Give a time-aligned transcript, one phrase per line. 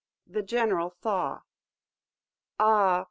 [0.25, 1.43] THE GENERAL THAW
[2.59, 2.99] "Ah!